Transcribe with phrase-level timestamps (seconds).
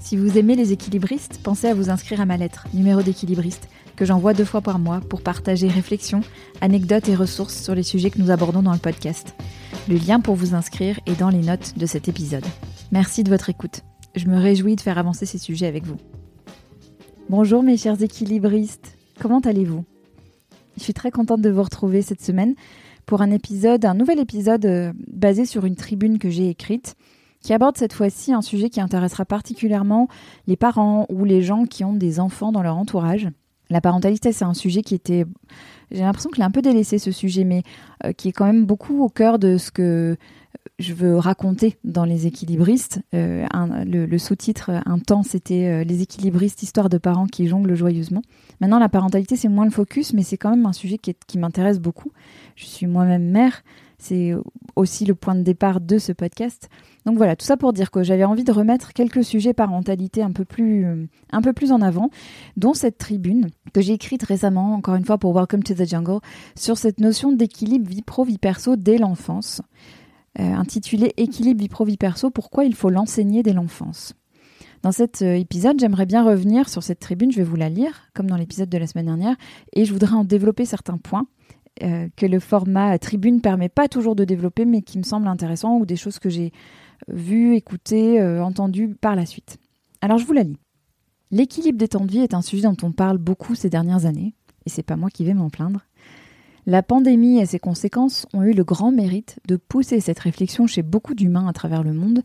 [0.00, 4.06] Si vous aimez les équilibristes, pensez à vous inscrire à ma lettre, numéro d'équilibriste, que
[4.06, 6.22] j'envoie deux fois par mois pour partager réflexions,
[6.62, 9.34] anecdotes et ressources sur les sujets que nous abordons dans le podcast.
[9.90, 12.46] Le lien pour vous inscrire est dans les notes de cet épisode.
[12.92, 13.82] Merci de votre écoute.
[14.16, 15.98] Je me réjouis de faire avancer ces sujets avec vous.
[17.28, 19.84] Bonjour mes chers équilibristes, comment allez-vous?
[20.78, 22.54] Je suis très contente de vous retrouver cette semaine
[23.04, 26.96] pour un épisode, un nouvel épisode euh, basé sur une tribune que j'ai écrite
[27.40, 30.08] qui aborde cette fois-ci un sujet qui intéressera particulièrement
[30.46, 33.28] les parents ou les gens qui ont des enfants dans leur entourage.
[33.70, 35.24] La parentalité, c'est un sujet qui était,
[35.92, 37.62] j'ai l'impression qu'il est un peu délaissé ce sujet, mais
[38.04, 40.16] euh, qui est quand même beaucoup au cœur de ce que
[40.80, 43.00] je veux raconter dans Les équilibristes.
[43.14, 43.46] Euh,
[43.84, 48.22] le, sous-titre, un temps, c'était euh, Les équilibristes, histoire de parents qui jonglent joyeusement.
[48.60, 51.78] Maintenant, la parentalité, c'est moins le focus, mais c'est quand même un sujet qui m'intéresse
[51.78, 52.10] beaucoup.
[52.56, 53.62] Je suis moi-même mère,
[54.00, 54.34] c'est
[54.76, 56.68] aussi le point de départ de ce podcast.
[57.06, 60.32] Donc voilà, tout ça pour dire que j'avais envie de remettre quelques sujets parentalité un
[60.32, 62.10] peu plus, euh, un en avant,
[62.56, 66.20] dont cette tribune que j'ai écrite récemment, encore une fois pour Welcome to the Jungle,
[66.56, 68.38] sur cette notion d'équilibre vie pro-vie
[68.78, 69.62] dès l'enfance,
[70.38, 74.14] euh, intitulée Équilibre vie pro-vie perso, pourquoi il faut l'enseigner dès l'enfance.
[74.82, 78.08] Dans cet euh, épisode, j'aimerais bien revenir sur cette tribune, je vais vous la lire,
[78.14, 79.36] comme dans l'épisode de la semaine dernière,
[79.74, 81.26] et je voudrais en développer certains points
[82.16, 85.86] que le format tribune permet pas toujours de développer, mais qui me semblent intéressants, ou
[85.86, 86.52] des choses que j'ai
[87.08, 89.58] vu, écouté, euh, entendu par la suite.
[90.00, 90.58] Alors je vous la lis.
[91.30, 94.34] L'équilibre des temps de vie est un sujet dont on parle beaucoup ces dernières années,
[94.66, 95.86] et c'est pas moi qui vais m'en plaindre.
[96.66, 100.82] La pandémie et ses conséquences ont eu le grand mérite de pousser cette réflexion chez
[100.82, 102.22] beaucoup d'humains à travers le monde.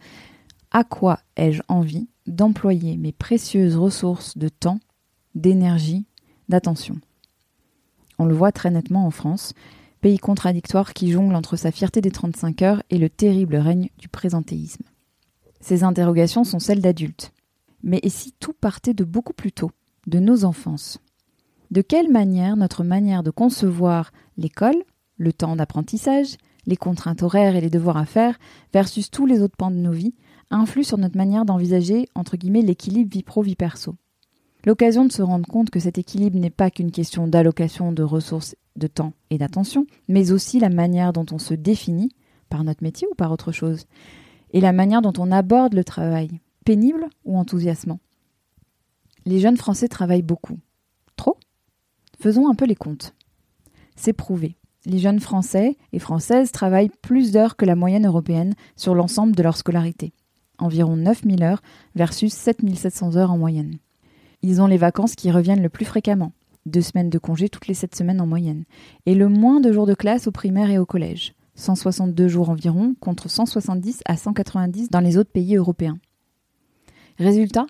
[0.71, 4.79] À quoi ai-je envie d'employer mes précieuses ressources de temps,
[5.35, 6.05] d'énergie,
[6.49, 6.97] d'attention?
[8.17, 9.53] On le voit très nettement en France,
[10.01, 14.07] pays contradictoire qui jongle entre sa fierté des 35 heures et le terrible règne du
[14.07, 14.83] présentéisme.
[15.61, 17.31] Ces interrogations sont celles d'adultes.
[17.83, 19.71] Mais et si tout partait de beaucoup plus tôt,
[20.07, 20.99] de nos enfances?
[21.71, 24.83] De quelle manière notre manière de concevoir l'école,
[25.17, 26.37] le temps d'apprentissage,
[26.67, 28.37] les contraintes horaires et les devoirs à faire,
[28.73, 30.15] versus tous les autres pans de nos vies,
[30.51, 33.95] influe sur notre manière d'envisager, l'équilibre vie pro-vie perso?
[34.65, 38.55] L'occasion de se rendre compte que cet équilibre n'est pas qu'une question d'allocation de ressources
[38.75, 42.09] de temps et d'attention, mais aussi la manière dont on se définit,
[42.49, 43.85] par notre métier ou par autre chose,
[44.51, 47.99] et la manière dont on aborde le travail, pénible ou enthousiasmant.
[49.25, 50.57] Les jeunes Français travaillent beaucoup.
[51.15, 51.37] Trop?
[52.19, 53.13] Faisons un peu les comptes.
[53.95, 54.55] C'est prouvé.
[54.85, 59.43] Les jeunes Français et Françaises travaillent plus d'heures que la moyenne européenne sur l'ensemble de
[59.43, 60.13] leur scolarité.
[60.57, 61.61] Environ 9000 heures
[61.95, 63.77] versus 7700 heures en moyenne.
[64.47, 66.31] Ils ont les vacances qui reviennent le plus fréquemment,
[66.67, 68.65] deux semaines de congé toutes les sept semaines en moyenne,
[69.07, 72.93] et le moins de jours de classe au primaire et au collège, 162 jours environ
[72.99, 75.97] contre 170 à 190 dans les autres pays européens.
[77.17, 77.65] Résultat,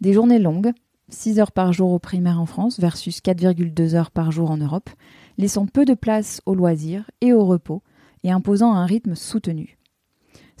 [0.00, 0.72] des journées longues,
[1.08, 4.90] 6 heures par jour au primaire en France versus 4,2 heures par jour en Europe,
[5.36, 7.84] laissant peu de place aux loisirs et au repos
[8.24, 9.77] et imposant un rythme soutenu.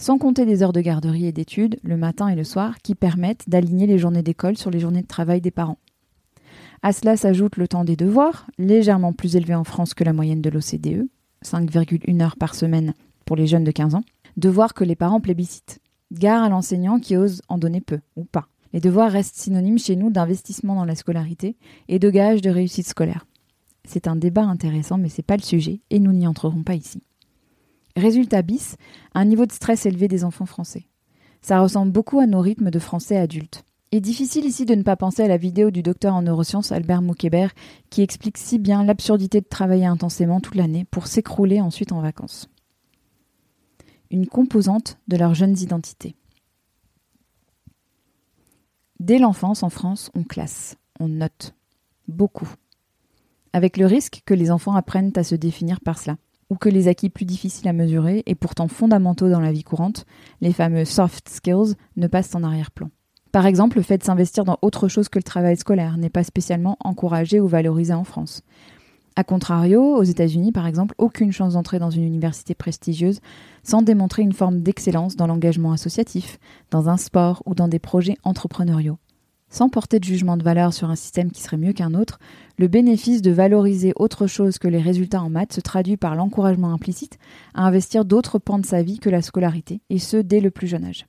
[0.00, 3.48] Sans compter des heures de garderie et d'études, le matin et le soir, qui permettent
[3.48, 5.78] d'aligner les journées d'école sur les journées de travail des parents.
[6.82, 10.40] À cela s'ajoute le temps des devoirs, légèrement plus élevé en France que la moyenne
[10.40, 11.08] de l'OCDE,
[11.44, 14.04] 5,1 heures par semaine pour les jeunes de 15 ans,
[14.36, 15.80] devoirs que les parents plébiscitent.
[16.12, 18.46] Gare à l'enseignant qui ose en donner peu, ou pas.
[18.72, 21.56] Les devoirs restent synonymes chez nous d'investissement dans la scolarité
[21.88, 23.26] et de gage de réussite scolaire.
[23.84, 27.02] C'est un débat intéressant, mais c'est pas le sujet, et nous n'y entrerons pas ici.
[27.98, 28.76] Résultat bis,
[29.12, 30.86] un niveau de stress élevé des enfants français.
[31.42, 33.64] Ça ressemble beaucoup à nos rythmes de français adultes.
[33.90, 37.02] Et difficile ici de ne pas penser à la vidéo du docteur en neurosciences Albert
[37.02, 37.52] Moukébert
[37.90, 42.48] qui explique si bien l'absurdité de travailler intensément toute l'année pour s'écrouler ensuite en vacances.
[44.12, 46.14] Une composante de leurs jeunes identités.
[49.00, 51.54] Dès l'enfance en France, on classe, on note.
[52.06, 52.48] Beaucoup.
[53.52, 56.16] avec le risque que les enfants apprennent à se définir par cela,
[56.50, 60.06] ou que les acquis plus difficiles à mesurer et pourtant fondamentaux dans la vie courante,
[60.40, 62.90] les fameux soft skills, ne passent en arrière-plan.
[63.32, 66.24] Par exemple, le fait de s'investir dans autre chose que le travail scolaire n'est pas
[66.24, 68.42] spécialement encouragé ou valorisé en France.
[69.16, 73.20] A contrario, aux États-Unis, par exemple, aucune chance d'entrer dans une université prestigieuse
[73.64, 76.38] sans démontrer une forme d'excellence dans l'engagement associatif,
[76.70, 78.98] dans un sport ou dans des projets entrepreneuriaux.
[79.50, 82.18] Sans porter de jugement de valeur sur un système qui serait mieux qu'un autre,
[82.58, 86.72] le bénéfice de valoriser autre chose que les résultats en maths se traduit par l'encouragement
[86.72, 87.18] implicite
[87.54, 90.66] à investir d'autres pans de sa vie que la scolarité, et ce dès le plus
[90.66, 91.06] jeune âge.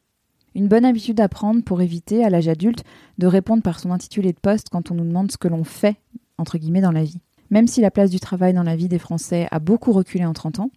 [0.56, 2.83] Une bonne habitude à prendre pour éviter, à l'âge adulte,
[3.18, 5.97] de répondre par son intitulé de poste quand on nous demande ce que l'on fait,
[6.38, 7.19] entre guillemets, dans la vie.
[7.51, 10.33] Même si la place du travail dans la vie des Français a beaucoup reculé en
[10.33, 10.71] 30 ans,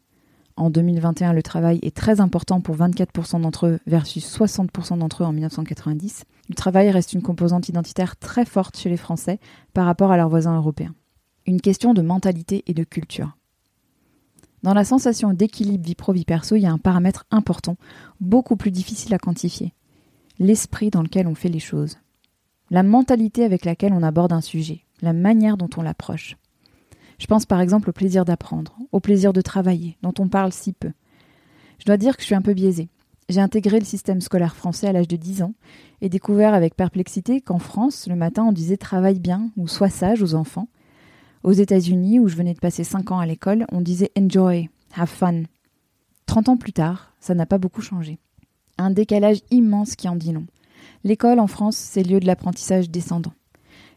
[0.57, 5.27] en 2021 le travail est très important pour 24% d'entre eux versus 60% d'entre eux
[5.27, 9.39] en 1990, le travail reste une composante identitaire très forte chez les Français
[9.73, 10.95] par rapport à leurs voisins européens.
[11.47, 13.37] Une question de mentalité et de culture.
[14.63, 17.77] Dans la sensation d'équilibre vie pro-vie perso, il y a un paramètre important,
[18.21, 19.73] beaucoup plus difficile à quantifier.
[20.39, 21.99] L'esprit dans lequel on fait les choses.
[22.71, 26.37] La mentalité avec laquelle on aborde un sujet, la manière dont on l'approche.
[27.19, 30.73] Je pense par exemple au plaisir d'apprendre, au plaisir de travailler, dont on parle si
[30.73, 30.93] peu.
[31.79, 32.89] Je dois dire que je suis un peu biaisée.
[33.33, 35.55] J'ai intégré le système scolaire français à l'âge de 10 ans
[36.03, 40.23] et découvert avec perplexité qu'en France, le matin, on disait travaille bien ou sois sage
[40.23, 40.69] aux enfants.
[41.43, 45.09] Aux États-Unis, où je venais de passer 5 ans à l'école, on disait enjoy, have
[45.09, 45.45] fun.
[46.27, 48.19] 30 ans plus tard, ça n'a pas beaucoup changé.
[48.77, 50.45] Un décalage immense qui en dit long.
[51.03, 53.33] L'école en France, c'est lieu de l'apprentissage descendant.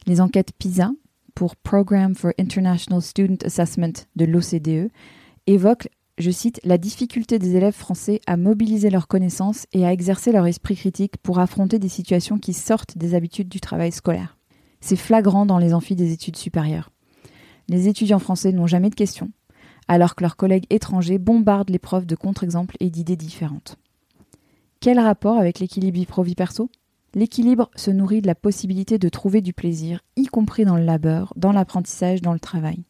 [0.08, 0.92] Les enquêtes PISA,
[1.34, 4.90] pour Program for International Student Assessment de l'OCDE
[5.46, 10.32] évoque, je cite, la difficulté des élèves français à mobiliser leurs connaissances et à exercer
[10.32, 14.38] leur esprit critique pour affronter des situations qui sortent des habitudes du travail scolaire.
[14.80, 16.90] C'est flagrant dans les amphis des études supérieures.
[17.68, 19.32] Les étudiants français n'ont jamais de questions,
[19.88, 23.78] alors que leurs collègues étrangers bombardent les profs de contre-exemples et d'idées différentes.
[24.80, 26.70] Quel rapport avec l'équilibre vie pro-vie perso?
[27.14, 31.34] L'équilibre se nourrit de la possibilité de trouver du plaisir, y compris dans le labeur,
[31.36, 32.84] dans l'apprentissage, dans le travail.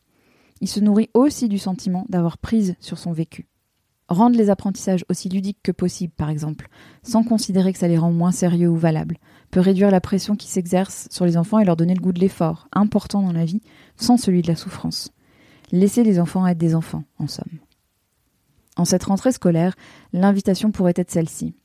[0.62, 3.48] Il se nourrit aussi du sentiment d'avoir prise sur son vécu.
[4.07, 6.68] Rendre les apprentissages aussi ludiques que possible, par exemple,
[7.02, 9.18] sans considérer que ça les rend moins sérieux ou valables,
[9.50, 12.19] peut réduire la pression qui s'exerce sur les enfants et leur donner le goût de
[12.19, 13.62] l'effort, important dans la vie,
[13.98, 15.12] sans celui de la souffrance.
[15.72, 17.60] Laisser les enfants être des enfants, en somme.
[18.78, 19.75] En cette rentrée scolaire,
[20.13, 21.56] l'invitation pourrait être celle-ci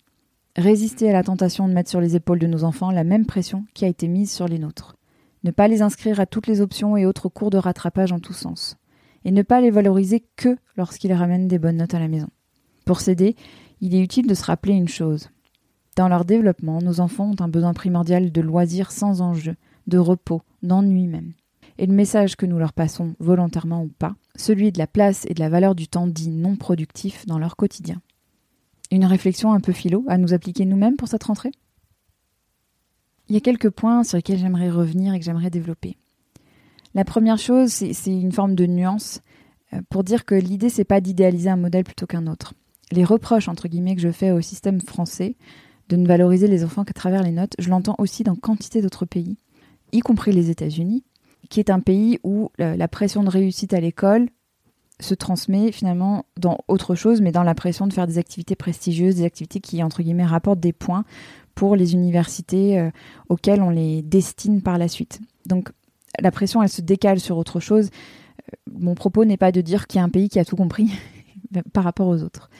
[0.56, 3.64] résister à la tentation de mettre sur les épaules de nos enfants la même pression
[3.74, 4.96] qui a été mise sur les nôtres.
[5.44, 8.34] Ne pas les inscrire à toutes les options et autres cours de rattrapage en tous
[8.34, 8.76] sens.
[9.24, 12.28] Et ne pas les valoriser que lorsqu'ils ramènent des bonnes notes à la maison.
[12.84, 13.36] Pour s'aider,
[13.80, 15.30] il est utile de se rappeler une chose.
[15.96, 19.56] Dans leur développement, nos enfants ont un besoin primordial de loisirs sans enjeu,
[19.86, 21.32] de repos, d'ennui même.
[21.78, 25.34] Et le message que nous leur passons, volontairement ou pas, celui de la place et
[25.34, 28.00] de la valeur du temps dit non productif dans leur quotidien.
[28.90, 31.52] Une réflexion un peu philo à nous appliquer nous-mêmes pour cette rentrée?
[33.28, 35.96] Il y a quelques points sur lesquels j'aimerais revenir et que j'aimerais développer.
[36.94, 39.20] La première chose, c'est une forme de nuance
[39.72, 42.54] euh, pour dire que l'idée, c'est pas d'idéaliser un modèle plutôt qu'un autre.
[42.90, 45.36] Les reproches, entre guillemets, que je fais au système français
[45.88, 49.06] de ne valoriser les enfants qu'à travers les notes, je l'entends aussi dans quantité d'autres
[49.06, 49.36] pays,
[49.92, 51.04] y compris les États-Unis,
[51.48, 54.28] qui est un pays où euh, la pression de réussite à l'école
[55.00, 59.16] se transmet finalement dans autre chose, mais dans la pression de faire des activités prestigieuses,
[59.16, 61.04] des activités qui, entre guillemets, rapportent des points
[61.54, 62.90] pour les universités euh,
[63.28, 65.20] auxquelles on les destine par la suite.
[66.18, 67.90] La pression, elle se décale sur autre chose.
[68.52, 70.56] Euh, mon propos n'est pas de dire qu'il y a un pays qui a tout
[70.56, 70.90] compris
[71.72, 72.50] par rapport aux autres.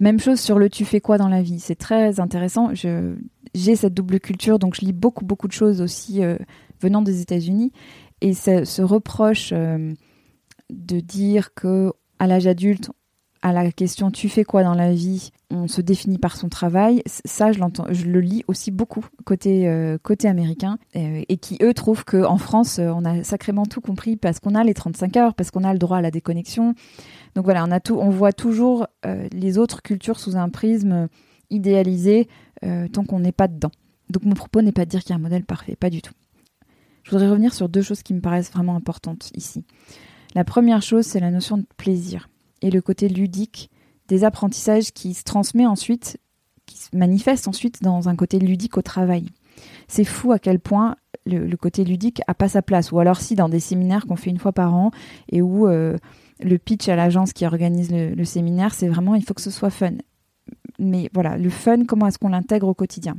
[0.00, 1.60] Même chose sur le tu fais quoi dans la vie.
[1.60, 2.70] C'est très intéressant.
[2.74, 6.36] j'ai cette double culture, donc je lis beaucoup, beaucoup de choses aussi euh,
[6.80, 7.72] venant des États-Unis.
[8.20, 12.90] Et ce, reproche de dire que à l'âge adulte,
[13.42, 17.02] à la question tu fais quoi dans la vie, on se définit par son travail.
[17.06, 21.58] Ça, je l'entends, je le lis aussi beaucoup côté euh, côté américain euh, et qui
[21.60, 24.74] eux trouvent que en France, euh, on a sacrément tout compris parce qu'on a les
[24.74, 26.74] 35 heures, parce qu'on a le droit à la déconnexion.
[27.34, 28.86] Donc voilà, on a tout, on voit toujours
[29.32, 31.08] les autres cultures sous un prisme
[31.48, 32.28] idéalisé
[32.60, 33.70] tant qu'on n'est pas dedans.
[34.10, 36.02] Donc mon propos n'est pas de dire qu'il y a un modèle parfait, pas du
[36.02, 36.12] tout.
[37.04, 39.64] Je voudrais revenir sur deux choses qui me paraissent vraiment importantes ici.
[40.34, 42.28] La première chose, c'est la notion de plaisir
[42.62, 43.70] et le côté ludique
[44.08, 46.18] des apprentissages qui se transmet ensuite,
[46.66, 49.26] qui se manifeste ensuite dans un côté ludique au travail.
[49.88, 52.92] C'est fou à quel point le, côté ludique a pas sa place.
[52.92, 54.90] Ou alors si dans des séminaires qu'on fait une fois par an
[55.30, 55.96] et où euh,
[56.40, 59.50] le pitch à l'agence qui organise le, le séminaire, c'est vraiment il faut que ce
[59.50, 59.92] soit fun.
[60.78, 63.16] Mais voilà, le fun, comment est-ce qu'on l'intègre au quotidien?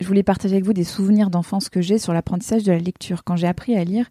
[0.00, 3.24] Je voulais partager avec vous des souvenirs d'enfance que j'ai sur l'apprentissage de la lecture.
[3.24, 4.08] Quand j'ai appris à lire,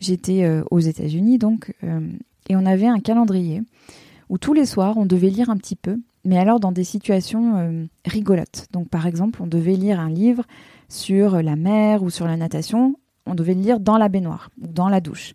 [0.00, 2.00] J'étais euh, aux États-Unis donc, euh,
[2.48, 3.62] et on avait un calendrier
[4.28, 7.56] où tous les soirs on devait lire un petit peu, mais alors dans des situations
[7.56, 8.66] euh, rigolotes.
[8.72, 10.44] Donc par exemple, on devait lire un livre
[10.88, 14.68] sur la mer ou sur la natation, on devait le lire dans la baignoire ou
[14.68, 15.34] dans la douche.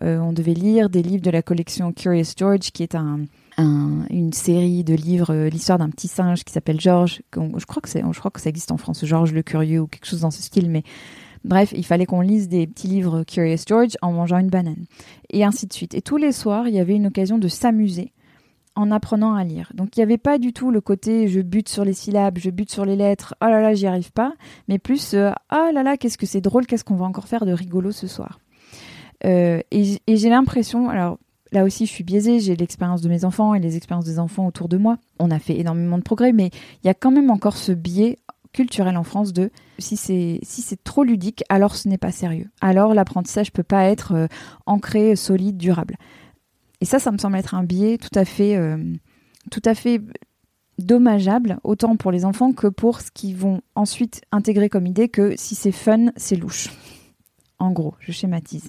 [0.00, 3.20] on devait lire des livres de la collection Curious George, qui est un,
[3.58, 7.22] une série de livres, l'histoire d'un petit singe qui s'appelle George.
[7.34, 10.06] Je crois que je crois que ça existe en France, George le Curieux ou quelque
[10.06, 10.84] chose dans ce style, mais
[11.44, 14.84] Bref, il fallait qu'on lise des petits livres Curious George en mangeant une banane.
[15.30, 15.94] Et ainsi de suite.
[15.94, 18.12] Et tous les soirs, il y avait une occasion de s'amuser
[18.74, 19.70] en apprenant à lire.
[19.74, 22.50] Donc il n'y avait pas du tout le côté je bute sur les syllabes, je
[22.50, 24.32] bute sur les lettres, oh là là, j'y arrive pas,
[24.68, 27.44] mais plus euh, oh là là, qu'est-ce que c'est drôle, qu'est-ce qu'on va encore faire
[27.44, 28.40] de rigolo ce soir.
[29.24, 31.18] Euh, et, j'ai l'impression, alors
[31.52, 34.46] là aussi je suis biaisée, j'ai l'expérience de mes enfants et les expériences des enfants
[34.46, 34.96] autour de moi.
[35.18, 36.50] On a fait énormément de progrès, mais
[36.82, 38.18] il y a quand même encore ce biais
[38.52, 42.50] culturel en France de si c'est si c'est trop ludique, alors ce n'est pas sérieux.
[42.60, 44.26] Alors l'apprentissage peut pas être euh,
[44.66, 45.96] ancré, solide, durable.
[46.82, 48.76] Et ça, ça me semble être un biais tout à fait euh,
[49.52, 50.00] tout à fait
[50.78, 55.34] dommageable autant pour les enfants que pour ce qu'ils vont ensuite intégrer comme idée que
[55.36, 56.70] si c'est fun, c'est louche.
[57.60, 58.68] En gros, je schématise.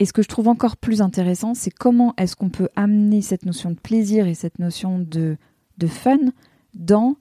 [0.00, 3.46] Et ce que je trouve encore plus intéressant, c'est comment est-ce qu'on peut amener cette
[3.46, 5.36] notion de plaisir et cette notion de,
[5.78, 6.18] de fun
[6.74, 7.14] dans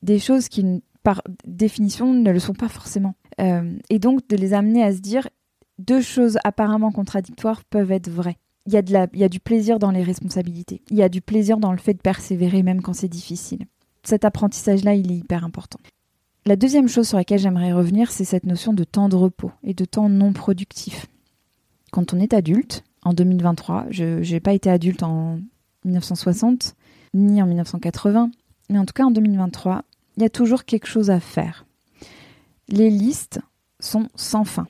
[0.00, 0.64] des choses qui
[1.02, 3.14] par définition, ne le sont pas forcément.
[3.42, 5.28] Euh, et donc de les amener à se dire
[5.78, 8.38] deux choses apparemment contradictoires peuvent être vraies.
[8.66, 8.76] Il y,
[9.24, 10.82] a du plaisir dans les responsabilités.
[10.90, 13.66] Il y a du plaisir dans le fait de persévérer même quand c'est difficile.
[14.02, 15.78] Cet apprentissage-là, il est hyper important.
[16.46, 19.74] La deuxième chose sur laquelle j'aimerais revenir, c'est cette notion de temps de repos et
[19.74, 21.06] de temps non productif.
[21.92, 25.38] Quand on est adulte, en 2023, je n'ai pas été adulte en
[25.84, 26.74] 1960
[27.14, 28.30] ni en 1980,
[28.68, 29.82] mais en tout cas en 2023,
[30.16, 31.66] il y a toujours quelque chose à faire.
[32.68, 33.40] Les listes
[33.78, 34.66] sont sans fin,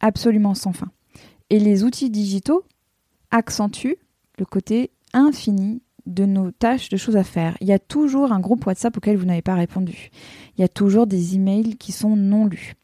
[0.00, 0.88] absolument sans fin.
[1.50, 2.64] Et les outils digitaux
[3.30, 3.96] accentuent
[4.38, 7.56] le côté infini de nos tâches, de choses à faire.
[7.60, 10.10] Il y a toujours un groupe WhatsApp auquel vous n'avez pas répondu.
[10.56, 12.74] Il y a toujours des emails qui sont non lus.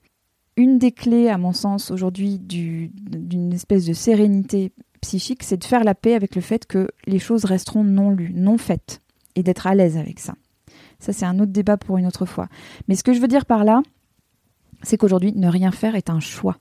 [0.57, 4.73] Une des clés, à mon sens, aujourd'hui, d'une espèce de sérénité
[5.03, 8.33] psychique, c'est de faire la paix avec le fait que les choses resteront non lues,
[8.35, 9.03] non faites,
[9.35, 10.35] et d'être à l'aise avec ça.
[10.99, 12.49] Ça, c'est un autre débat pour une autre fois.
[12.89, 13.83] Mais ce que je veux dire par là,
[14.83, 16.57] c'est qu'aujourd'hui, ne rien faire est un choix.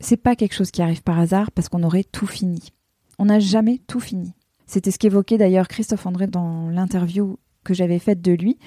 [0.00, 2.72] C'est pas quelque chose qui arrive par hasard parce qu'on aurait tout fini.
[3.18, 4.34] On n'a jamais tout fini.
[4.66, 8.58] C'était ce qu'évoquait d'ailleurs Christophe André dans l'interview que j'avais faite de lui,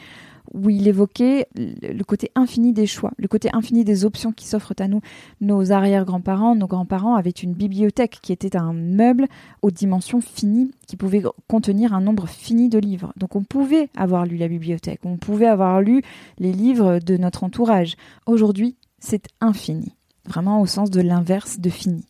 [0.54, 4.74] où il évoquait le côté infini des choix, le côté infini des options qui s'offrent
[4.80, 5.02] à nous.
[5.42, 9.28] Nos arrière-grands-parents, nos grands-parents avaient une bibliothèque qui était un meuble
[9.62, 13.14] aux dimensions finies, qui pouvait contenir un nombre fini de livres.
[13.16, 16.02] Donc on pouvait avoir lu la bibliothèque, on pouvait avoir lu
[16.40, 17.96] les livres de notre entourage.
[18.26, 22.06] Aujourd'hui, c'est infini, vraiment au sens de l'inverse de fini.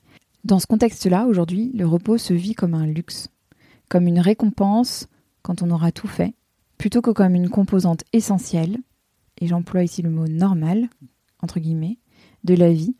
[0.49, 3.27] Dans ce contexte-là, aujourd'hui, le repos se vit comme un luxe,
[3.87, 5.07] comme une récompense
[5.43, 6.33] quand on aura tout fait,
[6.79, 8.79] plutôt que comme une composante essentielle,
[9.39, 10.89] et j'emploie ici le mot normal,
[11.43, 11.99] entre guillemets,
[12.45, 12.95] de la vie,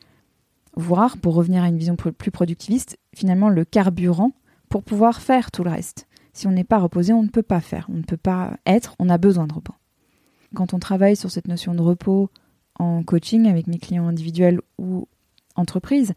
[0.76, 4.34] voire, pour revenir à une vision plus productiviste, finalement le carburant
[4.70, 6.08] pour pouvoir faire tout le reste.
[6.34, 8.94] Si on n'est pas reposé, on ne peut pas faire, on ne peut pas être,
[9.00, 9.74] on a besoin de repos.
[10.54, 12.30] Quand on travaille sur cette notion de repos
[12.76, 15.08] en coaching avec mes clients individuels ou
[15.56, 16.14] entreprises,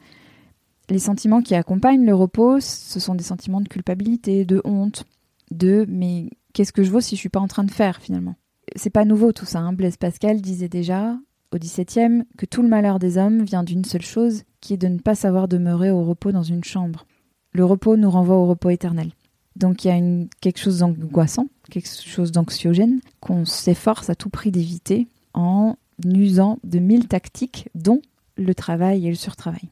[0.92, 5.04] les sentiments qui accompagnent le repos, ce sont des sentiments de culpabilité, de honte,
[5.50, 8.37] de mais qu'est-ce que je vaux si je suis pas en train de faire finalement?
[8.76, 9.61] C'est pas nouveau tout ça.
[9.61, 9.72] Hein.
[9.72, 11.16] Blaise Pascal disait déjà
[11.52, 14.88] au XVIIe que tout le malheur des hommes vient d'une seule chose, qui est de
[14.88, 17.06] ne pas savoir demeurer au repos dans une chambre.
[17.52, 19.12] Le repos nous renvoie au repos éternel.
[19.56, 24.30] Donc il y a une, quelque chose d'angoissant, quelque chose d'anxiogène qu'on s'efforce à tout
[24.30, 28.00] prix d'éviter en usant de mille tactiques, dont
[28.37, 29.68] le travail et le surtravail.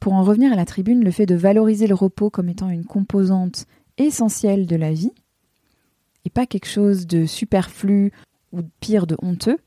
[0.00, 2.84] Pour en revenir à la tribune, le fait de valoriser le repos comme étant une
[2.84, 5.12] composante essentiel de la vie,
[6.24, 8.12] et pas quelque chose de superflu
[8.52, 9.58] ou pire de honteux,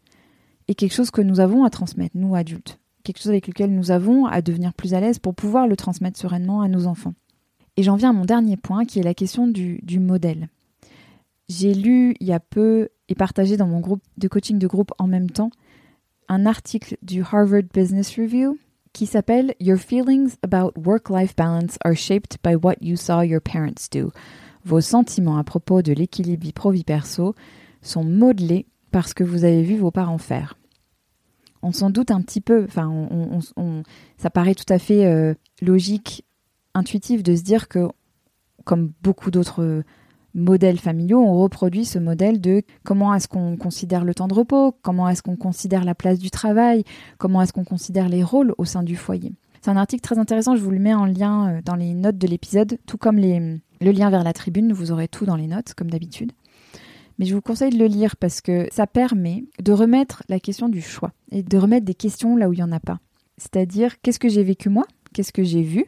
[0.68, 3.92] et quelque chose que nous avons à transmettre, nous adultes, quelque chose avec lequel nous
[3.92, 7.14] avons à devenir plus à l'aise pour pouvoir le transmettre sereinement à nos enfants.
[7.78, 10.50] Et j'en viens à mon dernier point, qui est la question du, du modèle.
[11.50, 14.94] J'ai lu il y a peu et partagé dans mon groupe de coaching de groupe
[14.98, 15.52] en même temps
[16.30, 18.58] un article du Harvard Business Review
[18.94, 23.90] qui s'appelle Your feelings about work-life balance are shaped by what you saw your parents
[23.92, 24.12] do.
[24.64, 27.36] Vos sentiments à propos de l'équilibre vie pro-vie perso
[27.82, 30.58] sont modelés par ce que vous avez vu vos parents faire.
[31.64, 33.08] On s'en doute un petit peu, enfin,
[34.18, 36.26] ça paraît tout à fait euh, logique,
[36.74, 37.88] intuitif de se dire que,
[38.64, 39.84] comme beaucoup d'autres
[40.34, 44.74] modèles familiaux, on reproduit ce modèle de comment est-ce qu'on considère le temps de repos,
[44.82, 46.84] comment est-ce qu'on considère la place du travail,
[47.18, 49.34] comment est-ce qu'on considère les rôles au sein du foyer.
[49.62, 52.18] C'est un article très intéressant, je vous le mets en lien euh, dans les notes
[52.18, 55.74] de l'épisode, tout comme le lien vers la tribune, vous aurez tout dans les notes,
[55.76, 56.32] comme d'habitude.
[57.20, 60.70] Mais je vous conseille de le lire parce que ça permet de remettre la question
[60.70, 63.00] du choix et de remettre des questions là où il n'y en a pas.
[63.38, 64.86] C'est-à-dire, qu'est-ce que j'ai vécu moi?
[65.14, 65.86] Qu'est-ce que j'ai vu?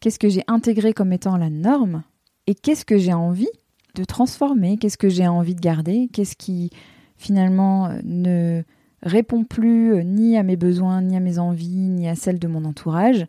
[0.00, 2.02] Qu'est-ce que j'ai intégré comme étant la norme?
[2.46, 3.48] Et qu'est-ce que j'ai envie
[3.94, 6.70] de transformer Qu'est-ce que j'ai envie de garder Qu'est-ce qui
[7.16, 8.62] finalement euh, ne
[9.02, 12.48] répond plus euh, ni à mes besoins, ni à mes envies, ni à celles de
[12.48, 13.26] mon entourage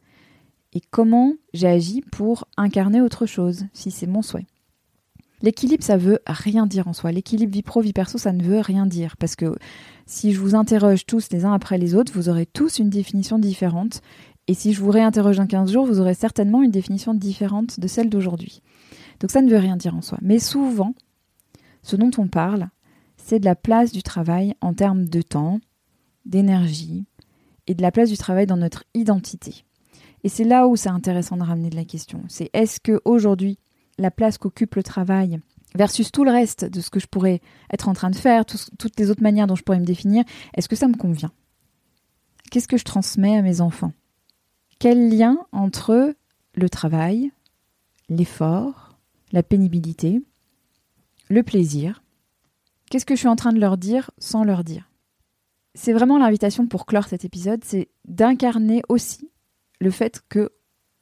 [0.74, 4.48] Et comment j'ai agi pour incarner autre chose, si c'est mon souhait
[5.42, 7.12] L'équilibre, ça veut rien dire en soi.
[7.12, 9.18] L'équilibre vie pro, vie perso, ça ne veut rien dire.
[9.18, 9.54] Parce que
[10.06, 13.38] si je vous interroge tous les uns après les autres, vous aurez tous une définition
[13.38, 14.02] différente.
[14.48, 17.88] Et si je vous réinterroge dans 15 jours, vous aurez certainement une définition différente de
[17.88, 18.62] celle d'aujourd'hui.
[19.26, 20.20] Donc ça ne veut rien dire en soi.
[20.22, 20.94] Mais souvent,
[21.82, 22.70] ce dont on parle,
[23.18, 25.62] c'est de la place du travail en termes de temps,
[26.28, 27.08] d'énergie
[27.66, 29.66] et de la place du travail dans notre identité.
[30.24, 32.22] Et c'est là où c'est intéressant de ramener de la question.
[32.28, 33.58] C'est est-ce que aujourd'hui
[33.98, 35.40] la place qu'occupe le travail
[35.74, 37.42] versus tout le reste de ce que je pourrais
[37.74, 40.70] être en train de faire, toutes les autres manières dont je pourrais me définir, est-ce
[40.70, 41.32] que ça me convient?
[42.52, 43.94] Qu'est-ce que je transmets à mes enfants?
[44.78, 46.14] Quel lien entre
[46.54, 47.32] le travail,
[48.08, 48.85] l'effort,
[49.36, 50.24] la pénibilité,
[51.30, 52.02] le plaisir
[52.90, 54.90] Qu'est-ce que je suis en train de leur dire sans leur dire?
[55.74, 59.30] C'est vraiment l'invitation pour clore cet épisode, c'est d'incarner aussi
[59.80, 60.52] le fait que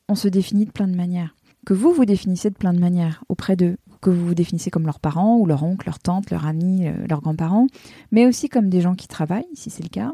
[0.10, 1.36] on se définit de plein de manières
[1.66, 4.86] que vous vous définissez de plein de manières auprès d'eux, que vous vous définissez comme
[4.86, 7.68] leurs parents ou leur oncle, leur tante, leur ami, euh, leurs grands-parents,
[8.12, 10.12] mais aussi comme des gens qui travaillent, si c'est le cas,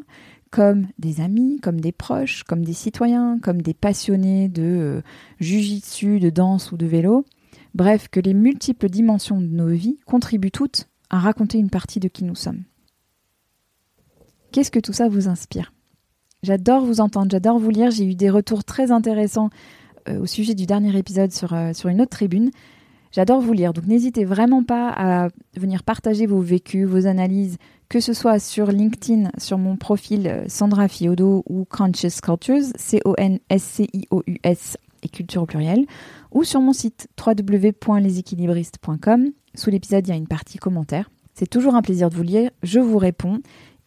[0.52, 5.02] comme des amis, comme des proches, comme des citoyens, comme des passionnés de euh,
[5.40, 7.26] jujitsu, de danse ou de vélo.
[7.74, 12.08] Bref, que les multiples dimensions de nos vies contribuent toutes à raconter une partie de
[12.08, 12.64] qui nous sommes.
[14.52, 15.74] Qu'est-ce que tout ça vous inspire?
[16.42, 19.50] J'adore vous entendre, j'adore vous lire, j'ai eu des retours très intéressants
[20.08, 22.52] euh, au sujet du dernier épisode sur, euh, sur une autre tribune.
[23.12, 27.58] J'adore vous lire, donc n'hésitez vraiment pas à venir partager vos vécus, vos analyses,
[27.90, 33.18] que ce soit sur LinkedIn, sur mon profil euh, Sandra Fiodo ou Conscious Cultures, C-O-N-S-C-I-O-U-S
[35.04, 35.86] et culture au pluriel,
[36.32, 39.32] ou sur mon site www.leséquilibristes.com.
[39.56, 41.10] Sous l'épisode, il y a une partie commentaires.
[41.34, 43.40] C'est toujours un plaisir de vous lire, je vous réponds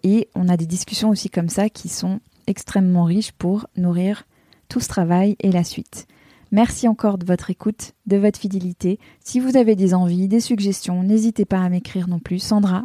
[0.03, 4.25] et on a des discussions aussi comme ça qui sont extrêmement riches pour nourrir
[4.68, 6.07] tout ce travail et la suite.
[6.51, 8.98] Merci encore de votre écoute, de votre fidélité.
[9.25, 12.40] Si vous avez des envies, des suggestions, n'hésitez pas à m'écrire non plus.
[12.40, 12.85] Sandra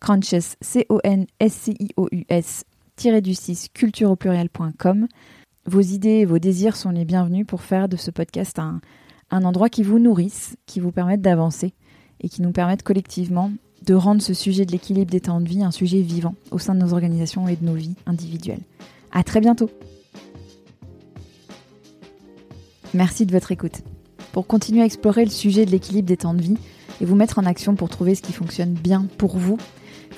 [0.00, 2.64] crunches, c o n s c i o u s
[3.22, 5.08] du 6 culture au pluriel.com.
[5.66, 8.82] Vos idées et vos désirs sont les bienvenus pour faire de ce podcast un,
[9.30, 11.72] endroit qui vous nourrisse, qui vous permette d'avancer
[12.20, 13.50] et qui nous permette collectivement
[13.86, 16.74] de rendre ce sujet de l'équilibre des temps de vie un sujet vivant au sein
[16.74, 18.60] de nos organisations et de nos vies individuelles.
[19.10, 19.70] À très bientôt!
[22.92, 23.80] Merci de votre écoute.
[24.32, 26.58] Pour continuer à explorer le sujet de l'équilibre des temps de vie
[27.00, 29.56] et vous mettre en action pour trouver ce qui fonctionne bien pour vous,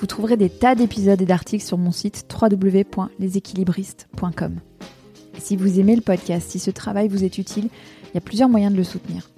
[0.01, 4.59] vous trouverez des tas d'épisodes et d'articles sur mon site www.leséquilibristes.com.
[5.37, 7.69] Si vous aimez le podcast, si ce travail vous est utile,
[8.05, 9.29] il y a plusieurs moyens de le soutenir.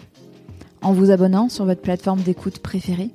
[0.81, 3.09] En vous abonnant sur votre plateforme d'écoute préférée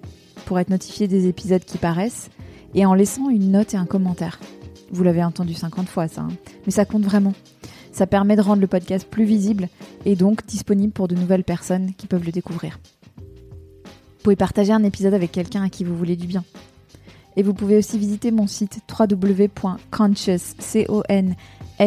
[0.45, 2.29] pour être notifié des épisodes qui paraissent
[2.75, 4.39] et en laissant une note et un commentaire.
[4.91, 6.29] Vous l'avez entendu 50 fois ça, hein.
[6.67, 7.33] mais ça compte vraiment.
[7.91, 9.69] Ça permet de rendre le podcast plus visible
[10.05, 12.79] et donc disponible pour de nouvelles personnes qui peuvent le découvrir.
[13.17, 16.45] Vous pouvez partager un épisode avec quelqu'un à qui vous voulez du bien.
[17.37, 21.35] Et vous pouvez aussi visiter mon site www.conscious.com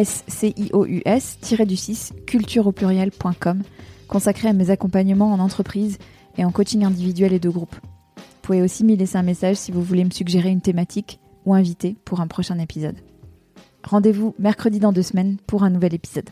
[0.04, 3.62] scious-du-6 culture au pluriel.com
[4.08, 5.98] consacré à mes accompagnements en entreprise
[6.36, 7.76] et en coaching individuel et de groupe.
[8.16, 11.54] Vous pouvez aussi m'y laisser un message si vous voulez me suggérer une thématique ou
[11.54, 12.96] inviter pour un prochain épisode.
[13.84, 16.30] Rendez-vous mercredi dans deux semaines pour un nouvel épisode.